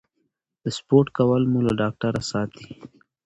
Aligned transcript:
سپورت 0.77 1.07
کول 1.17 1.43
مو 1.51 1.59
له 1.67 1.73
ډاکټره 1.81 2.21
ساتي. 2.31 2.67